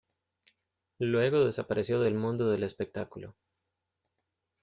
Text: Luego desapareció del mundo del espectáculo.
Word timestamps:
Luego 0.97 1.45
desapareció 1.45 1.99
del 1.99 2.15
mundo 2.15 2.49
del 2.49 2.63
espectáculo. 2.63 3.35